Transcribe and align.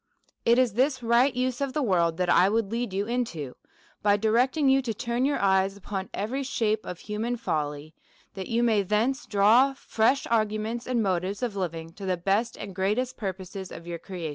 It 0.45 0.57
is 0.57 0.73
this 0.73 1.03
right 1.03 1.31
use 1.31 1.61
of 1.61 1.73
the 1.73 1.83
world 1.83 2.17
that 2.17 2.27
I 2.27 2.49
would 2.49 2.71
lead 2.71 2.91
you 2.91 3.05
into, 3.05 3.55
by 4.01 4.17
directing 4.17 4.67
you 4.67 4.81
to 4.81 4.95
turn 4.95 5.25
your 5.25 5.37
eyes 5.37 5.77
upon 5.77 6.09
every 6.11 6.41
shape 6.41 6.87
of 6.87 6.97
human 7.01 7.37
folly, 7.37 7.93
that 8.33 8.47
you 8.47 8.63
may 8.63 8.81
thence 8.81 9.27
draw 9.27 9.75
fresh 9.75 10.25
arguments 10.31 10.87
and 10.87 11.03
motives 11.03 11.43
of 11.43 11.55
living 11.55 11.93
to 11.93 12.07
the 12.07 12.17
best 12.17 12.57
and 12.57 12.73
great 12.73 12.97
est 12.97 13.15
purposes 13.15 13.71
of 13.71 13.85
your 13.85 13.99
creation. 13.99 14.29